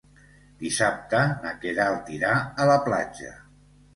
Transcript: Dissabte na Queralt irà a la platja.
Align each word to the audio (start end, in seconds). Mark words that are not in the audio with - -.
Dissabte 0.61 1.19
na 1.43 1.51
Queralt 1.65 2.09
irà 2.15 2.33
a 2.65 2.67
la 2.71 2.81
platja. 2.87 3.37